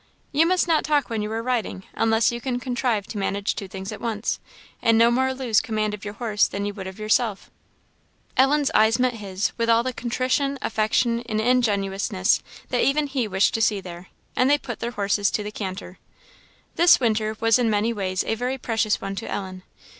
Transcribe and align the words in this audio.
"You 0.31 0.47
must 0.47 0.67
not 0.67 0.83
talk 0.83 1.11
when 1.11 1.21
you 1.21 1.31
are 1.31 1.43
riding, 1.43 1.83
unless 1.93 2.31
you 2.31 2.41
can 2.41 2.59
contrive 2.59 3.05
to 3.05 3.19
manage 3.19 3.53
two 3.53 3.67
things 3.67 3.91
at 3.91 4.01
once; 4.01 4.39
and 4.81 4.97
no 4.97 5.11
more 5.11 5.31
lose 5.31 5.61
command 5.61 5.93
of 5.93 6.03
your 6.03 6.15
horse 6.15 6.47
than 6.47 6.65
you 6.65 6.73
would 6.73 6.87
of 6.87 6.97
yourself." 6.97 7.51
Ellen's 8.35 8.71
eye 8.73 8.91
met 8.97 9.13
his, 9.13 9.51
with 9.59 9.69
all 9.69 9.83
the 9.83 9.93
contrition, 9.93 10.57
affection, 10.59 11.21
and 11.29 11.39
ingenuousness 11.39 12.41
that 12.69 12.81
even 12.83 13.05
he 13.05 13.27
wished 13.27 13.53
to 13.53 13.61
see 13.61 13.79
there; 13.79 14.07
and 14.35 14.49
they 14.49 14.57
put 14.57 14.79
their 14.79 14.89
horses 14.89 15.29
to 15.29 15.43
the 15.43 15.51
canter. 15.51 15.99
This 16.77 16.99
winter 16.99 17.37
was 17.39 17.59
in 17.59 17.69
many 17.69 17.93
ways 17.93 18.23
a 18.23 18.33
very 18.33 18.57
precious 18.57 19.01
one 19.01 19.13
to 19.17 19.29
Ellen. 19.29 19.61